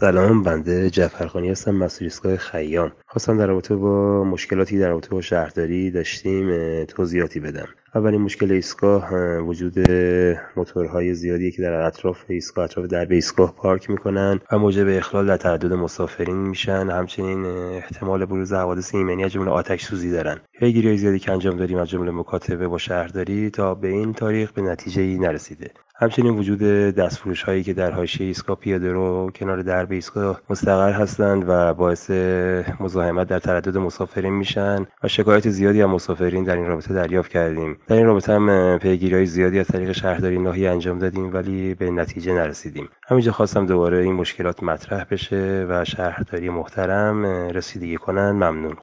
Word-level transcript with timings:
سلام 0.00 0.42
بنده 0.42 0.90
جعفرخانی 0.90 1.50
هستم 1.50 1.74
مسئول 1.74 2.06
ایستگاه 2.06 2.36
خیام. 2.36 2.92
خواستم 3.06 3.38
در 3.38 3.46
رابطه 3.46 3.76
با 3.76 4.24
مشکلاتی 4.24 4.78
در 4.78 4.88
رابطه 4.88 5.08
با 5.10 5.20
شهرداری 5.20 5.90
داشتیم 5.90 6.84
توضیحاتی 6.84 7.40
بدم. 7.40 7.68
اولین 7.96 8.20
مشکل 8.20 8.52
ایستگاه 8.52 9.14
وجود 9.38 9.90
موتورهای 10.56 11.14
زیادی 11.14 11.50
که 11.50 11.62
در 11.62 11.72
اطراف 11.72 12.24
ایستگاه 12.28 12.64
اطراف 12.64 12.86
درب 12.86 13.10
ایستگاه 13.10 13.54
پارک 13.56 13.90
می‌کنن 13.90 14.40
و 14.52 14.58
موجب 14.58 14.86
اخلال 14.88 15.26
در 15.26 15.36
تردد 15.36 15.72
مسافرین 15.72 16.36
میشن. 16.36 16.90
همچنین 16.90 17.46
احتمال 17.46 18.24
بروز 18.24 18.52
حوادث 18.52 18.94
ایمنی 18.94 19.24
از 19.24 19.32
جمله 19.32 19.50
آتش 19.50 19.84
سوزی 19.84 20.10
دارن. 20.10 20.36
پیگیری 20.58 20.98
زیادی 20.98 21.18
که 21.18 21.32
انجام 21.32 21.56
دادیم 21.56 21.78
از 21.78 21.88
جمله 21.88 22.10
مکاتبه 22.10 22.68
با 22.68 22.78
شهرداری 22.78 23.50
تا 23.50 23.74
به 23.74 23.88
این 23.88 24.12
تاریخ 24.12 24.52
به 24.52 24.62
نتیجه 24.62 25.02
ای 25.02 25.18
نرسیده. 25.18 25.70
همچنین 25.98 26.38
وجود 26.38 26.58
دستفروش 26.94 27.42
هایی 27.42 27.62
که 27.62 27.72
در 27.74 27.90
حاشیه 27.90 28.26
ایستگاه 28.26 28.56
پیاده 28.56 28.92
رو 28.92 29.30
کنار 29.34 29.62
درب 29.62 29.92
ایستگاه 29.92 30.40
مستقر 30.50 30.92
هستند 30.92 31.44
و 31.48 31.74
باعث 31.74 32.10
مزاحمت 32.80 33.28
در 33.28 33.38
تردد 33.38 33.76
مسافرین 33.76 34.32
میشن 34.32 34.86
و 35.02 35.08
شکایت 35.08 35.48
زیادی 35.48 35.82
از 35.82 35.88
مسافرین 35.88 36.44
در 36.44 36.56
این 36.56 36.66
رابطه 36.66 36.94
دریافت 36.94 37.30
کردیم. 37.30 37.76
در 37.88 37.96
این 37.96 38.06
رابطه 38.06 38.32
هم 38.32 38.78
پیگیری 38.78 39.14
های 39.14 39.26
زیادی 39.26 39.58
از 39.58 39.66
طریق 39.66 39.92
شهرداری 39.92 40.38
ناحیه 40.38 40.70
انجام 40.70 40.98
دادیم 40.98 41.34
ولی 41.34 41.74
به 41.74 41.90
نتیجه 41.90 42.32
نرسیدیم. 42.32 42.88
همینجا 43.08 43.32
خواستم 43.32 43.66
دوباره 43.66 43.98
این 43.98 44.12
مشکلات 44.12 44.62
مطرح 44.62 45.04
بشه 45.10 45.66
و 45.68 45.84
شهرداری 45.84 46.48
محترم 46.48 47.26
رسیدگی 47.26 47.96
کنن 47.96 48.30
ممنون. 48.30 48.74